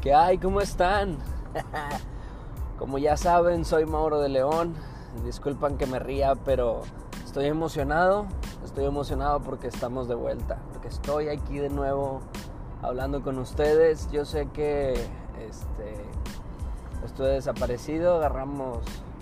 ¿Qué 0.00 0.14
hay? 0.14 0.38
¿Cómo 0.38 0.60
están? 0.60 1.18
Como 2.78 2.98
ya 2.98 3.16
saben, 3.16 3.64
soy 3.64 3.84
Mauro 3.84 4.20
de 4.20 4.28
León. 4.28 4.74
Disculpan 5.24 5.76
que 5.76 5.86
me 5.86 5.98
ría, 5.98 6.36
pero 6.36 6.82
estoy 7.24 7.46
emocionado. 7.46 8.26
Estoy 8.64 8.84
emocionado 8.84 9.40
porque 9.40 9.66
estamos 9.66 10.06
de 10.06 10.14
vuelta. 10.14 10.58
Porque 10.72 10.86
estoy 10.86 11.28
aquí 11.28 11.58
de 11.58 11.68
nuevo 11.68 12.20
hablando 12.80 13.22
con 13.22 13.38
ustedes. 13.38 14.08
Yo 14.12 14.24
sé 14.24 14.46
que 14.52 14.92
este, 14.92 15.96
estuve 17.04 17.30
desaparecido. 17.30 18.18
Agarramos 18.18 18.78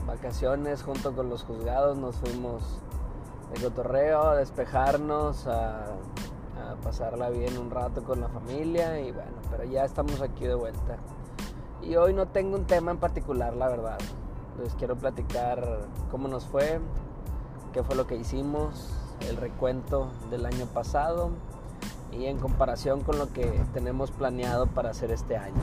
vacaciones 0.07 0.82
junto 0.82 1.14
con 1.14 1.31
los 1.31 1.43
juzgados. 1.45 1.96
Nos 1.96 2.17
fuimos 2.17 2.63
de 3.54 3.63
cotorreo 3.63 4.25
a 4.25 4.36
despejarnos, 4.36 5.46
a 5.46 5.86
pasarla 6.75 7.30
bien 7.30 7.56
un 7.58 7.70
rato 7.70 8.02
con 8.02 8.20
la 8.20 8.29
familia 8.29 8.98
y 9.00 9.12
bueno, 9.12 9.38
pero 9.50 9.64
ya 9.64 9.84
estamos 9.84 10.20
aquí 10.20 10.44
de 10.44 10.54
vuelta. 10.54 10.98
Y 11.82 11.96
hoy 11.96 12.12
no 12.12 12.26
tengo 12.26 12.56
un 12.56 12.64
tema 12.64 12.90
en 12.90 12.98
particular, 12.98 13.54
la 13.54 13.68
verdad. 13.68 13.98
Les 14.61 14.75
quiero 14.75 14.96
platicar 14.96 15.86
cómo 16.11 16.26
nos 16.26 16.44
fue, 16.46 16.80
qué 17.72 17.82
fue 17.82 17.94
lo 17.94 18.06
que 18.06 18.16
hicimos, 18.16 18.92
el 19.20 19.36
recuento 19.36 20.11
del 20.30 20.46
año 20.46 20.66
pasado 20.66 21.30
y 22.12 22.26
en 22.26 22.39
comparación 22.39 23.03
con 23.03 23.18
lo 23.18 23.32
que 23.32 23.46
tenemos 23.72 24.11
planeado 24.11 24.67
para 24.67 24.90
hacer 24.90 25.11
este 25.11 25.36
año. 25.36 25.62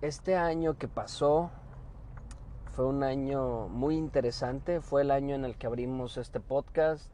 Este 0.00 0.36
año 0.36 0.76
que 0.76 0.88
pasó 0.88 1.50
fue 2.72 2.86
un 2.86 3.02
año 3.02 3.68
muy 3.68 3.96
interesante, 3.96 4.80
fue 4.80 5.02
el 5.02 5.10
año 5.10 5.34
en 5.34 5.44
el 5.44 5.56
que 5.56 5.66
abrimos 5.66 6.16
este 6.16 6.40
podcast, 6.40 7.12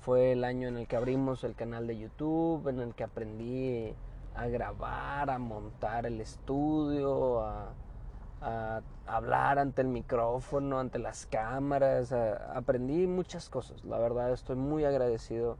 fue 0.00 0.32
el 0.32 0.42
año 0.42 0.66
en 0.66 0.76
el 0.78 0.88
que 0.88 0.96
abrimos 0.96 1.44
el 1.44 1.54
canal 1.54 1.86
de 1.86 1.96
YouTube, 1.96 2.66
en 2.66 2.80
el 2.80 2.92
que 2.92 3.04
aprendí 3.04 3.94
a 4.34 4.48
grabar, 4.48 5.30
a 5.30 5.38
montar 5.38 6.06
el 6.06 6.20
estudio, 6.20 7.40
a, 7.40 7.72
hablar 9.06 9.60
ante 9.60 9.82
el 9.82 9.88
micrófono, 9.88 10.80
ante 10.80 10.98
las 10.98 11.26
cámaras, 11.26 12.12
aprendí 12.12 13.06
muchas 13.06 13.48
cosas, 13.48 13.84
la 13.84 13.98
verdad 13.98 14.32
estoy 14.32 14.56
muy 14.56 14.84
agradecido 14.84 15.56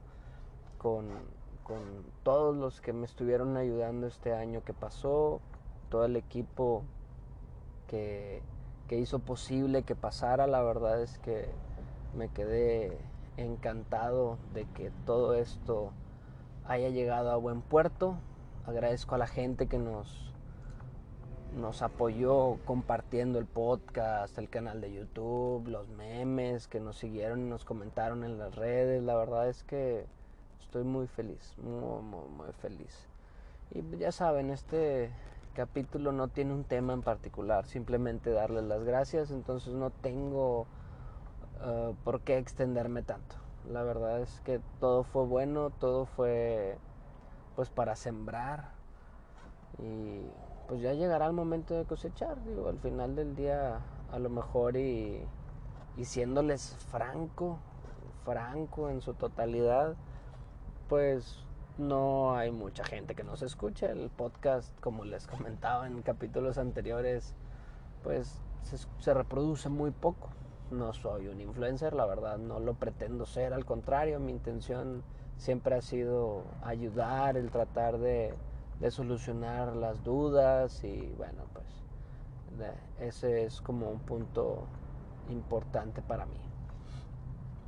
con, 0.77 1.07
con 1.63 1.79
todos 2.23 2.55
los 2.55 2.81
que 2.81 2.93
me 2.93 3.05
estuvieron 3.05 3.55
ayudando 3.55 4.07
este 4.07 4.33
año 4.33 4.63
que 4.63 4.73
pasó, 4.73 5.39
todo 5.89 6.05
el 6.05 6.17
equipo 6.17 6.83
que 7.87 8.41
que 8.87 8.97
hizo 8.97 9.19
posible 9.19 9.83
que 9.83 9.95
pasara. 9.95 10.47
La 10.47 10.61
verdad 10.61 11.01
es 11.01 11.17
que 11.19 11.49
me 12.15 12.29
quedé 12.29 12.97
encantado 13.37 14.37
de 14.53 14.65
que 14.65 14.91
todo 15.05 15.35
esto 15.35 15.91
haya 16.65 16.89
llegado 16.89 17.31
a 17.31 17.35
buen 17.35 17.61
puerto. 17.61 18.17
Agradezco 18.65 19.15
a 19.15 19.17
la 19.17 19.27
gente 19.27 19.67
que 19.67 19.77
nos, 19.77 20.33
nos 21.55 21.81
apoyó 21.81 22.57
compartiendo 22.65 23.39
el 23.39 23.45
podcast, 23.45 24.37
el 24.37 24.49
canal 24.49 24.81
de 24.81 24.93
YouTube, 24.93 25.67
los 25.67 25.87
memes 25.89 26.67
que 26.67 26.79
nos 26.79 26.97
siguieron 26.97 27.41
y 27.41 27.49
nos 27.49 27.63
comentaron 27.63 28.23
en 28.23 28.37
las 28.37 28.55
redes. 28.55 29.03
La 29.03 29.15
verdad 29.15 29.47
es 29.47 29.63
que 29.63 30.05
estoy 30.59 30.83
muy 30.83 31.07
feliz, 31.07 31.55
muy, 31.57 32.01
muy, 32.01 32.27
muy 32.29 32.51
feliz. 32.61 33.07
Y 33.71 33.83
ya 33.97 34.11
saben, 34.11 34.49
este 34.49 35.11
capítulo 35.57 36.11
no 36.11 36.27
tiene 36.27 36.53
un 36.53 36.65
tema 36.65 36.93
en 36.93 37.01
particular, 37.01 37.65
simplemente 37.65 38.29
darles 38.29 38.63
las 38.65 38.83
gracias, 38.83 39.31
entonces 39.31 39.73
no 39.73 39.89
tengo 39.89 40.67
eh, 41.63 41.95
por 42.03 42.21
qué 42.21 42.37
extenderme 42.37 43.01
tanto. 43.01 43.37
La 43.67 43.81
verdad 43.81 44.21
es 44.21 44.39
que 44.41 44.61
todo 44.79 45.03
fue 45.03 45.25
bueno, 45.25 45.71
todo 45.71 46.05
fue 46.05 46.77
pues 47.55 47.71
para 47.71 47.95
sembrar 47.95 48.69
y 49.79 50.21
pues 50.67 50.79
ya 50.79 50.93
llegará 50.93 51.25
el 51.25 51.33
momento 51.33 51.73
de 51.73 51.85
cosechar, 51.85 52.43
digo, 52.43 52.69
al 52.69 52.77
final 52.77 53.15
del 53.15 53.35
día 53.35 53.79
a 54.11 54.19
lo 54.19 54.29
mejor 54.29 54.77
y, 54.77 55.25
y 55.97 56.05
siéndoles 56.05 56.75
franco, 56.91 57.57
franco 58.25 58.91
en 58.91 59.01
su 59.01 59.15
totalidad, 59.15 59.95
pues 60.87 61.46
no 61.77 62.35
hay 62.35 62.51
mucha 62.51 62.83
gente 62.83 63.15
que 63.15 63.23
nos 63.23 63.41
escuche. 63.41 63.89
El 63.89 64.09
podcast, 64.09 64.77
como 64.79 65.05
les 65.05 65.27
comentaba 65.27 65.87
en 65.87 66.01
capítulos 66.01 66.57
anteriores, 66.57 67.33
pues 68.03 68.41
se, 68.99 69.13
reproduce 69.13 69.69
muy 69.69 69.91
poco. 69.91 70.29
No 70.71 70.91
soy 70.93 71.27
un 71.27 71.39
influencer, 71.39 71.93
la 71.93 72.05
verdad 72.05 72.37
no 72.37 72.59
lo 72.59 72.73
pretendo 72.73 73.25
ser, 73.25 73.53
al 73.53 73.63
contrario, 73.63 74.19
mi 74.19 74.33
intención 74.33 75.01
siempre 75.37 75.75
ha 75.75 75.81
sido 75.81 76.43
ayudar, 76.61 77.37
el 77.37 77.51
tratar 77.51 77.97
de, 77.99 78.33
de 78.81 78.91
solucionar 78.91 79.77
las 79.77 80.03
dudas 80.03 80.83
y 80.83 81.13
bueno, 81.17 81.43
pues 81.53 81.65
ese 82.99 83.45
es 83.45 83.61
como 83.61 83.89
un 83.89 83.99
punto 83.99 84.65
importante 85.29 86.01
para 86.01 86.25
mí. 86.25 86.41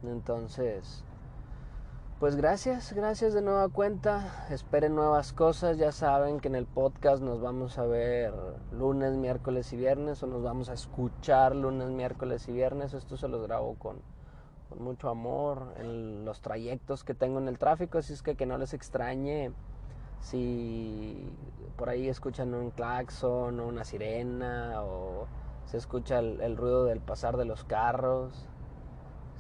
Entonces, 0.03 1.03
pues 2.19 2.35
gracias, 2.35 2.91
gracias 2.91 3.33
de 3.33 3.41
nueva 3.41 3.69
cuenta. 3.69 4.45
Esperen 4.49 4.93
nuevas 4.93 5.31
cosas. 5.31 5.77
Ya 5.77 5.93
saben 5.93 6.41
que 6.41 6.49
en 6.49 6.55
el 6.55 6.65
podcast 6.65 7.23
nos 7.23 7.39
vamos 7.39 7.77
a 7.77 7.85
ver 7.85 8.33
lunes, 8.73 9.13
miércoles 9.13 9.71
y 9.71 9.77
viernes 9.77 10.21
o 10.21 10.27
nos 10.27 10.43
vamos 10.43 10.67
a 10.67 10.73
escuchar 10.73 11.55
lunes, 11.55 11.89
miércoles 11.91 12.45
y 12.49 12.51
viernes. 12.51 12.93
Esto 12.93 13.15
se 13.15 13.29
los 13.29 13.41
grabo 13.47 13.75
con, 13.75 14.01
con 14.67 14.83
mucho 14.83 15.07
amor 15.07 15.73
en 15.77 16.25
los 16.25 16.41
trayectos 16.41 17.05
que 17.05 17.13
tengo 17.13 17.39
en 17.39 17.47
el 17.47 17.57
tráfico. 17.57 17.99
Así 17.99 18.11
es 18.11 18.21
que 18.21 18.35
que 18.35 18.45
no 18.45 18.57
les 18.57 18.73
extrañe 18.73 19.53
si 20.19 21.25
por 21.77 21.87
ahí 21.87 22.09
escuchan 22.09 22.53
un 22.53 22.71
claxon 22.71 23.61
o 23.61 23.65
una 23.65 23.85
sirena 23.85 24.83
o 24.83 25.25
se 25.63 25.77
escucha 25.77 26.19
el 26.19 26.57
ruido 26.57 26.83
del 26.83 26.99
pasar 26.99 27.37
de 27.37 27.45
los 27.45 27.63
carros 27.63 28.49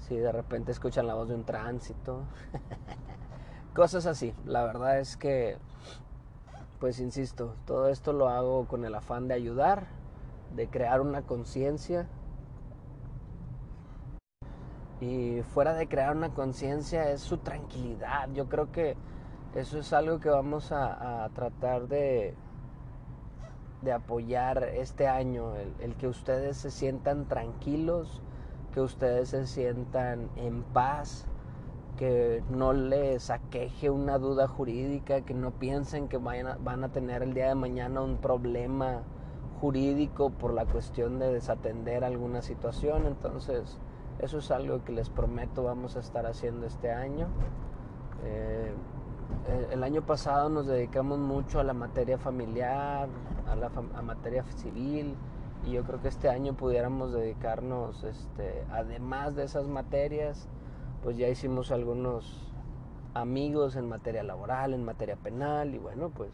si 0.09 0.17
de 0.17 0.31
repente 0.31 0.71
escuchan 0.71 1.05
la 1.05 1.13
voz 1.13 1.29
de 1.29 1.35
un 1.35 1.43
tránsito, 1.43 2.23
cosas 3.75 4.07
así. 4.07 4.33
La 4.43 4.63
verdad 4.63 4.99
es 4.99 5.15
que, 5.15 5.57
pues 6.79 6.99
insisto, 6.99 7.53
todo 7.67 7.89
esto 7.89 8.11
lo 8.11 8.27
hago 8.27 8.65
con 8.65 8.85
el 8.85 8.95
afán 8.95 9.27
de 9.27 9.35
ayudar, 9.35 9.85
de 10.55 10.67
crear 10.67 10.99
una 11.01 11.21
conciencia. 11.21 12.07
Y 14.99 15.43
fuera 15.53 15.75
de 15.75 15.87
crear 15.87 16.15
una 16.15 16.33
conciencia 16.33 17.11
es 17.11 17.21
su 17.21 17.37
tranquilidad. 17.37 18.29
Yo 18.33 18.49
creo 18.49 18.71
que 18.71 18.97
eso 19.53 19.77
es 19.77 19.93
algo 19.93 20.19
que 20.19 20.29
vamos 20.29 20.71
a, 20.71 21.29
tratar 21.35 21.87
de, 21.87 22.33
de 23.83 23.91
apoyar 23.91 24.63
este 24.63 25.07
año, 25.07 25.53
el 25.55 25.93
que 25.97 26.07
ustedes 26.07 26.57
se 26.57 26.71
sientan 26.71 27.27
tranquilos, 27.27 28.23
que 28.71 28.81
ustedes 28.81 29.29
se 29.29 29.47
sientan 29.47 30.29
en 30.35 30.63
paz, 30.63 31.25
que 31.97 32.43
no 32.49 32.73
les 32.73 33.29
aqueje 33.29 33.89
una 33.89 34.17
duda 34.17 34.47
jurídica, 34.47 35.21
que 35.21 35.33
no 35.33 35.51
piensen 35.51 36.07
que 36.07 36.17
vayan 36.17 36.63
van 36.63 36.83
a 36.83 36.89
tener 36.89 37.23
el 37.23 37.33
día 37.33 37.49
de 37.49 37.55
mañana 37.55 38.01
un 38.01 38.17
problema 38.17 39.03
jurídico 39.59 40.29
por 40.29 40.53
la 40.53 40.65
cuestión 40.65 41.19
de 41.19 41.33
desatender 41.33 42.03
alguna 42.03 42.41
situación. 42.41 43.05
Entonces, 43.05 43.79
eso 44.19 44.37
es 44.37 44.51
algo 44.51 44.83
que 44.83 44.91
les 44.91 45.09
prometo 45.09 45.63
vamos 45.63 45.95
a 45.97 45.99
estar 45.99 46.25
haciendo 46.25 46.65
este 46.65 46.91
año. 46.91 47.27
Eh, 48.23 48.73
el 49.71 49.83
año 49.83 50.01
pasado 50.01 50.49
nos 50.49 50.67
dedicamos 50.67 51.19
mucho 51.19 51.59
a 51.59 51.63
la 51.63 51.73
materia 51.73 52.17
familiar, 52.17 53.07
a 53.47 53.55
la 53.55 53.71
a 53.95 54.01
materia 54.01 54.43
civil, 54.43 55.15
y 55.65 55.71
yo 55.71 55.83
creo 55.83 56.01
que 56.01 56.07
este 56.07 56.29
año 56.29 56.53
pudiéramos 56.53 57.11
dedicarnos, 57.11 58.03
este, 58.03 58.63
además 58.71 59.35
de 59.35 59.43
esas 59.43 59.67
materias, 59.67 60.47
pues 61.03 61.17
ya 61.17 61.27
hicimos 61.27 61.71
algunos 61.71 62.53
amigos 63.13 63.75
en 63.75 63.87
materia 63.87 64.23
laboral, 64.23 64.73
en 64.73 64.83
materia 64.83 65.15
penal 65.15 65.73
y 65.73 65.77
bueno, 65.77 66.09
pues 66.09 66.31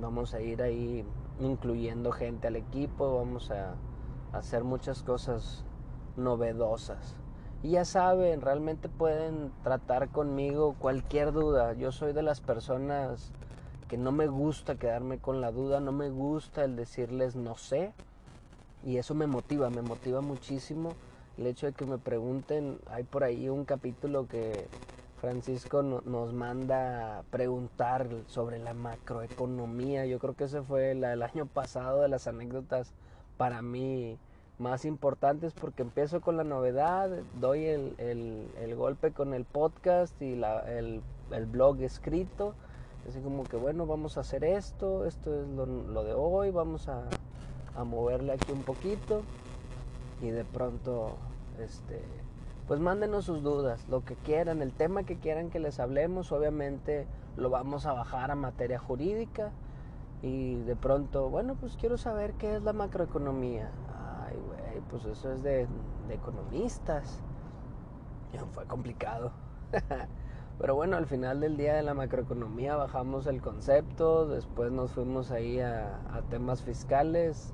vamos 0.00 0.34
a 0.34 0.40
ir 0.40 0.62
ahí 0.62 1.04
incluyendo 1.40 2.12
gente 2.12 2.48
al 2.48 2.56
equipo, 2.56 3.16
vamos 3.16 3.50
a, 3.50 3.74
hacer 4.32 4.64
muchas 4.64 5.04
cosas 5.04 5.64
novedosas. 6.16 7.14
Y 7.62 7.70
ya 7.70 7.84
saben, 7.84 8.40
realmente 8.40 8.88
pueden 8.88 9.52
tratar 9.62 10.08
conmigo 10.08 10.74
cualquier 10.76 11.30
duda. 11.30 11.72
Yo 11.74 11.92
soy 11.92 12.12
de 12.12 12.24
las 12.24 12.40
personas 12.40 13.30
que 13.86 13.96
no 13.96 14.10
me 14.10 14.26
gusta 14.26 14.74
quedarme 14.74 15.18
con 15.18 15.40
la 15.40 15.52
duda, 15.52 15.78
no 15.78 15.92
me 15.92 16.10
gusta 16.10 16.64
el 16.64 16.74
decirles 16.74 17.36
no 17.36 17.54
sé 17.54 17.94
y 18.84 18.98
eso 18.98 19.14
me 19.14 19.26
motiva, 19.26 19.70
me 19.70 19.82
motiva 19.82 20.20
muchísimo 20.20 20.90
el 21.38 21.46
hecho 21.46 21.66
de 21.66 21.72
que 21.72 21.86
me 21.86 21.98
pregunten. 21.98 22.78
Hay 22.90 23.04
por 23.04 23.24
ahí 23.24 23.48
un 23.48 23.64
capítulo 23.64 24.26
que 24.28 24.68
Francisco 25.20 25.82
nos 25.82 26.32
manda 26.34 27.24
preguntar 27.30 28.08
sobre 28.26 28.58
la 28.58 28.74
macroeconomía. 28.74 30.04
Yo 30.06 30.18
creo 30.18 30.34
que 30.34 30.44
ese 30.44 30.62
fue 30.62 30.90
el 30.90 31.22
año 31.22 31.46
pasado 31.46 32.02
de 32.02 32.08
las 32.08 32.26
anécdotas 32.26 32.92
para 33.36 33.62
mí 33.62 34.18
más 34.58 34.84
importantes 34.84 35.52
porque 35.52 35.82
empiezo 35.82 36.20
con 36.20 36.36
la 36.36 36.44
novedad, 36.44 37.10
doy 37.40 37.64
el, 37.64 37.94
el, 37.98 38.76
golpe 38.76 39.10
con 39.10 39.34
el 39.34 39.44
podcast 39.44 40.20
y 40.22 40.36
la, 40.36 40.60
el, 40.60 41.02
el, 41.32 41.46
blog 41.46 41.80
escrito. 41.80 42.54
Así 43.08 43.20
como 43.20 43.44
que 43.44 43.56
bueno, 43.56 43.86
vamos 43.86 44.16
a 44.16 44.20
hacer 44.20 44.44
esto, 44.44 45.06
esto 45.06 45.42
es 45.42 45.48
lo 45.48 46.04
de 46.04 46.14
hoy, 46.14 46.50
vamos 46.50 46.88
a, 46.88 47.08
a, 47.76 47.84
moverle 47.84 48.32
aquí 48.32 48.52
un 48.52 48.62
poquito. 48.62 49.22
Y 50.22 50.30
de 50.30 50.44
pronto, 50.44 51.16
este, 51.58 52.00
pues 52.66 52.80
mándenos 52.80 53.24
sus 53.24 53.42
dudas, 53.42 53.86
lo 53.88 54.04
que 54.04 54.14
quieran, 54.16 54.62
el 54.62 54.72
tema 54.72 55.04
que 55.04 55.16
quieran 55.16 55.50
que 55.50 55.58
les 55.58 55.80
hablemos, 55.80 56.32
obviamente 56.32 57.06
lo 57.36 57.50
vamos 57.50 57.86
a 57.86 57.92
bajar 57.92 58.30
a 58.30 58.34
materia 58.34 58.78
jurídica. 58.78 59.52
Y 60.22 60.54
de 60.62 60.76
pronto, 60.76 61.28
bueno, 61.28 61.54
pues 61.54 61.76
quiero 61.76 61.98
saber 61.98 62.32
qué 62.34 62.56
es 62.56 62.62
la 62.62 62.72
macroeconomía 62.72 63.70
pues 64.90 65.04
eso 65.06 65.32
es 65.32 65.42
de, 65.42 65.66
economistas. 66.10 67.20
fue 68.52 68.64
complicado. 68.66 69.32
Pero 70.58 70.76
bueno, 70.76 70.96
al 70.96 71.06
final 71.06 71.40
del 71.40 71.56
día 71.56 71.74
de 71.74 71.82
la 71.82 71.94
macroeconomía 71.94 72.76
bajamos 72.76 73.26
el 73.26 73.40
concepto, 73.40 74.28
después 74.28 74.70
nos 74.70 74.92
fuimos 74.92 75.32
ahí 75.32 75.58
a, 75.58 76.00
temas 76.30 76.62
fiscales, 76.62 77.52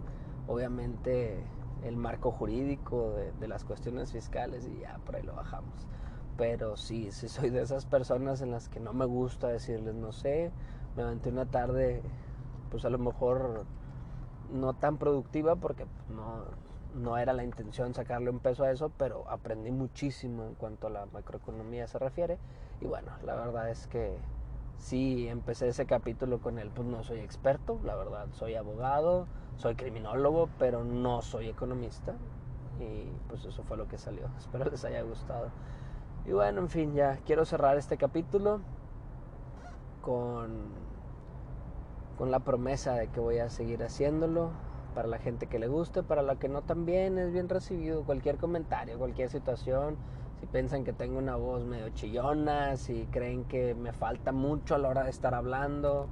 obviamente 0.50 1.44
el 1.84 1.96
marco 1.96 2.32
jurídico 2.32 3.14
de, 3.38 3.46
las 3.48 3.64
cuestiones 3.64 4.10
fiscales 4.10 4.66
y 4.66 4.80
ya 4.80 4.98
por 5.06 5.14
ahí 5.14 5.22
lo 5.22 5.34
bajamos. 5.34 5.86
Pero 6.36 6.76
sí, 6.76 7.12
sí 7.12 7.28
soy 7.28 7.50
de 7.50 7.62
esas 7.62 7.86
personas 7.86 8.42
en 8.42 8.50
las 8.50 8.68
que 8.68 8.80
no 8.80 8.92
me 8.92 9.04
gusta 9.04 9.46
decirles 9.46 9.94
no 9.94 10.10
sé, 10.10 10.50
me 10.96 11.04
levanté 11.04 11.28
una 11.28 11.46
tarde 11.46 12.02
pues 12.68 12.84
a 12.84 12.90
lo 12.90 12.98
mejor 12.98 13.64
no 14.52 14.74
tan 14.74 14.98
productiva 14.98 15.54
porque 15.54 15.86
no, 16.08 16.44
no 16.94 17.16
era 17.16 17.32
la 17.32 17.44
intención 17.44 17.94
sacarle 17.94 18.30
un 18.30 18.40
peso 18.40 18.64
a 18.64 18.72
eso, 18.72 18.90
pero 18.96 19.30
aprendí 19.30 19.70
muchísimo 19.70 20.44
en 20.44 20.56
cuanto 20.56 20.88
a 20.88 20.90
la 20.90 21.06
macroeconomía 21.06 21.86
se 21.86 22.00
refiere. 22.00 22.38
Y 22.80 22.86
bueno, 22.86 23.12
la 23.24 23.36
verdad 23.36 23.70
es 23.70 23.86
que 23.86 24.18
sí 24.80 25.28
empecé 25.28 25.68
ese 25.68 25.86
capítulo 25.86 26.40
con 26.40 26.58
él, 26.58 26.70
pues 26.74 26.88
no 26.88 27.04
soy 27.04 27.20
experto, 27.20 27.78
la 27.84 27.94
verdad, 27.94 28.26
soy 28.32 28.54
abogado, 28.54 29.28
soy 29.56 29.76
criminólogo, 29.76 30.48
pero 30.58 30.84
no 30.84 31.22
soy 31.22 31.48
economista. 31.48 32.14
Y 32.80 33.12
pues 33.28 33.44
eso 33.44 33.62
fue 33.62 33.76
lo 33.76 33.86
que 33.86 33.98
salió. 33.98 34.28
Espero 34.38 34.70
les 34.70 34.84
haya 34.84 35.02
gustado. 35.02 35.50
Y 36.24 36.32
bueno, 36.32 36.62
en 36.62 36.68
fin, 36.68 36.94
ya 36.94 37.18
quiero 37.26 37.44
cerrar 37.44 37.76
este 37.76 37.96
capítulo 37.96 38.60
con, 40.00 40.68
con 42.16 42.30
la 42.30 42.40
promesa 42.40 42.94
de 42.94 43.08
que 43.08 43.20
voy 43.20 43.38
a 43.38 43.50
seguir 43.50 43.82
haciéndolo 43.82 44.50
para 44.94 45.08
la 45.08 45.18
gente 45.18 45.46
que 45.46 45.58
le 45.58 45.68
guste, 45.68 46.02
para 46.02 46.22
la 46.22 46.36
que 46.36 46.48
no 46.48 46.62
también 46.62 47.18
es 47.18 47.32
bien 47.32 47.48
recibido 47.48 48.04
cualquier 48.04 48.38
comentario, 48.38 48.98
cualquier 48.98 49.28
situación. 49.28 49.96
Si 50.40 50.46
piensan 50.46 50.84
que 50.84 50.94
tengo 50.94 51.18
una 51.18 51.36
voz 51.36 51.66
medio 51.66 51.90
chillona, 51.90 52.78
si 52.78 53.06
creen 53.10 53.44
que 53.44 53.74
me 53.74 53.92
falta 53.92 54.32
mucho 54.32 54.74
a 54.74 54.78
la 54.78 54.88
hora 54.88 55.04
de 55.04 55.10
estar 55.10 55.34
hablando, 55.34 56.08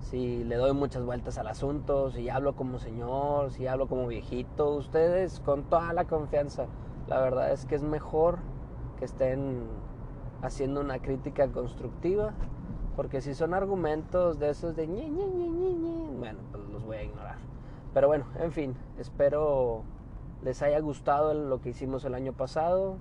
si 0.00 0.44
le 0.44 0.56
doy 0.56 0.74
muchas 0.74 1.02
vueltas 1.02 1.38
al 1.38 1.48
asunto, 1.48 2.10
si 2.10 2.28
hablo 2.28 2.54
como 2.54 2.78
señor, 2.78 3.50
si 3.52 3.66
hablo 3.66 3.88
como 3.88 4.06
viejito, 4.06 4.74
ustedes 4.76 5.40
con 5.40 5.64
toda 5.64 5.94
la 5.94 6.04
confianza. 6.04 6.66
La 7.08 7.20
verdad 7.20 7.52
es 7.52 7.64
que 7.64 7.74
es 7.74 7.82
mejor 7.82 8.40
que 8.98 9.06
estén 9.06 9.62
haciendo 10.42 10.82
una 10.82 10.98
crítica 10.98 11.48
constructiva, 11.48 12.34
porque 12.96 13.22
si 13.22 13.34
son 13.34 13.54
argumentos 13.54 14.38
de 14.38 14.50
esos 14.50 14.76
de 14.76 14.88
ñe, 14.88 15.08
ñe, 15.08 15.24
bueno, 16.18 16.40
pues 16.52 16.64
los 16.68 16.84
voy 16.84 16.98
a 16.98 17.02
ignorar. 17.04 17.38
Pero 17.94 18.08
bueno, 18.08 18.26
en 18.38 18.52
fin, 18.52 18.74
espero 18.98 19.84
les 20.42 20.60
haya 20.60 20.80
gustado 20.80 21.32
lo 21.32 21.62
que 21.62 21.70
hicimos 21.70 22.04
el 22.04 22.14
año 22.14 22.34
pasado 22.34 22.96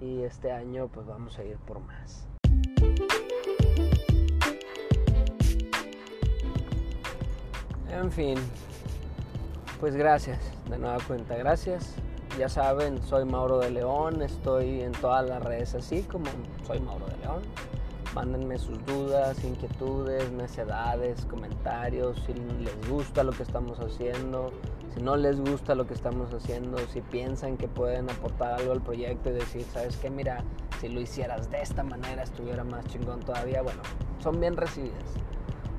y 0.00 0.22
este 0.22 0.52
año 0.52 0.88
pues 0.88 1.06
vamos 1.06 1.38
a 1.38 1.44
ir 1.44 1.56
por 1.58 1.80
más. 1.80 2.26
En 7.90 8.12
fin, 8.12 8.38
pues 9.80 9.96
gracias, 9.96 10.38
de 10.68 10.78
nueva 10.78 10.98
cuenta, 11.06 11.36
gracias. 11.36 11.94
Ya 12.38 12.50
saben, 12.50 13.02
soy 13.02 13.24
Mauro 13.24 13.58
de 13.58 13.70
León, 13.70 14.20
estoy 14.20 14.82
en 14.82 14.92
todas 14.92 15.26
las 15.26 15.42
redes 15.42 15.74
así 15.74 16.02
como 16.02 16.26
soy 16.66 16.80
Mauro 16.80 17.06
de 17.06 17.16
León. 17.18 17.42
Mándenme 18.14 18.58
sus 18.58 18.84
dudas, 18.84 19.42
inquietudes, 19.44 20.30
necedades, 20.32 21.24
comentarios, 21.26 22.22
si 22.26 22.34
les 22.34 22.88
gusta 22.88 23.22
lo 23.22 23.32
que 23.32 23.42
estamos 23.42 23.78
haciendo, 23.78 24.52
si 24.96 25.02
no 25.02 25.14
les 25.16 25.38
gusta 25.38 25.74
lo 25.74 25.86
que 25.86 25.92
estamos 25.92 26.32
haciendo, 26.32 26.78
si 26.90 27.02
piensan 27.02 27.58
que 27.58 27.68
pueden 27.68 28.08
aportar 28.08 28.54
algo 28.54 28.72
al 28.72 28.80
proyecto 28.80 29.28
y 29.28 29.34
decir, 29.34 29.62
¿sabes 29.70 29.98
qué? 29.98 30.08
Mira, 30.08 30.42
si 30.80 30.88
lo 30.88 31.02
hicieras 31.02 31.50
de 31.50 31.60
esta 31.60 31.82
manera 31.82 32.22
estuviera 32.22 32.64
más 32.64 32.86
chingón 32.86 33.20
todavía. 33.20 33.60
Bueno, 33.60 33.82
son 34.20 34.40
bien 34.40 34.56
recibidas. 34.56 35.04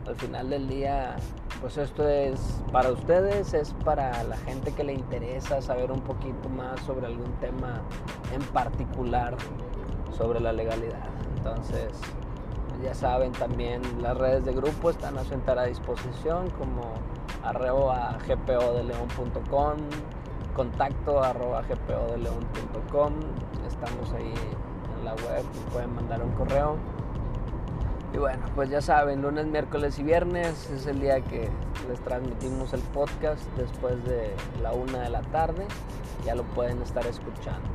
Al 0.05 0.15
final 0.17 0.51
del 0.51 0.67
día, 0.67 1.15
pues 1.61 1.77
esto 1.77 2.07
es 2.07 2.39
para 2.71 2.91
ustedes, 2.91 3.55
es 3.55 3.73
para 3.83 4.23
la 4.23 4.37
gente 4.37 4.71
que 4.71 4.83
le 4.83 4.93
interesa 4.93 5.63
saber 5.63 5.91
un 5.91 6.01
poquito 6.01 6.47
más 6.49 6.79
sobre 6.81 7.07
algún 7.07 7.33
tema 7.39 7.81
en 8.31 8.43
particular 8.53 9.35
sobre 10.15 10.39
la 10.39 10.53
legalidad. 10.53 11.09
Entonces, 11.37 11.91
ya 12.83 12.93
saben 12.93 13.31
también 13.31 13.81
las 13.99 14.15
redes 14.15 14.45
de 14.45 14.53
grupo 14.53 14.91
están 14.91 15.17
a 15.17 15.23
su 15.23 15.33
entera 15.33 15.63
disposición 15.63 16.51
como 16.51 16.93
arroba 17.49 18.17
gpodeleon.com 18.27 19.77
contacto 20.53 21.23
arroba 21.23 21.61
gpodeleon.com 21.61 23.13
estamos 23.65 24.13
ahí 24.13 24.33
en 24.97 25.05
la 25.05 25.13
web 25.13 25.43
pueden 25.71 25.93
mandar 25.95 26.23
un 26.23 26.31
correo. 26.31 26.75
Y 28.13 28.17
bueno 28.17 28.43
pues 28.55 28.69
ya 28.69 28.81
saben 28.81 29.21
lunes 29.21 29.45
miércoles 29.45 29.97
y 29.99 30.03
viernes 30.03 30.69
es 30.71 30.87
el 30.87 30.99
día 30.99 31.21
que 31.21 31.49
les 31.87 31.99
transmitimos 32.01 32.73
el 32.73 32.81
podcast 32.81 33.43
después 33.55 34.03
de 34.05 34.33
la 34.61 34.73
una 34.73 34.99
de 34.99 35.09
la 35.09 35.21
tarde. 35.21 35.65
Ya 36.25 36.35
lo 36.35 36.43
pueden 36.43 36.81
estar 36.81 37.05
escuchando. 37.05 37.69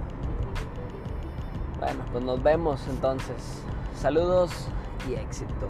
Bueno 1.78 2.04
pues 2.12 2.24
nos 2.24 2.42
vemos 2.42 2.86
entonces. 2.88 3.62
Saludos 3.94 4.68
y 5.08 5.14
éxito. 5.14 5.68